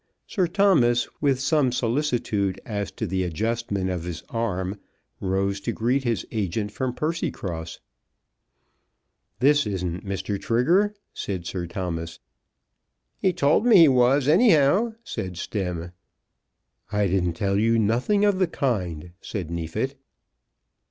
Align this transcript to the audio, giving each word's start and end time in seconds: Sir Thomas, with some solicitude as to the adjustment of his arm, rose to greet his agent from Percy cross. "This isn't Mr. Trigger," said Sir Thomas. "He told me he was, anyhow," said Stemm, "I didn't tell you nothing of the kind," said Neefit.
Sir 0.25 0.47
Thomas, 0.47 1.07
with 1.21 1.39
some 1.39 1.71
solicitude 1.71 2.59
as 2.65 2.89
to 2.93 3.05
the 3.05 3.21
adjustment 3.21 3.91
of 3.91 4.03
his 4.03 4.23
arm, 4.31 4.79
rose 5.19 5.59
to 5.61 5.71
greet 5.71 6.05
his 6.05 6.25
agent 6.31 6.71
from 6.71 6.95
Percy 6.95 7.29
cross. 7.29 7.79
"This 9.41 9.67
isn't 9.67 10.03
Mr. 10.03 10.41
Trigger," 10.41 10.95
said 11.13 11.45
Sir 11.45 11.67
Thomas. 11.67 12.17
"He 13.19 13.31
told 13.31 13.63
me 13.63 13.81
he 13.81 13.87
was, 13.87 14.27
anyhow," 14.27 14.95
said 15.03 15.37
Stemm, 15.37 15.91
"I 16.91 17.05
didn't 17.05 17.33
tell 17.33 17.59
you 17.59 17.77
nothing 17.77 18.25
of 18.25 18.39
the 18.39 18.47
kind," 18.47 19.11
said 19.21 19.51
Neefit. 19.51 19.99